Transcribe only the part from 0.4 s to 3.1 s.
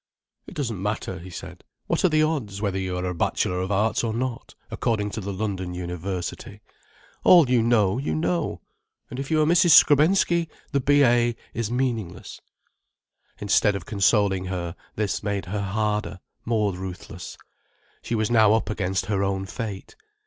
"It doesn't matter," he said. "What are the odds, whether you are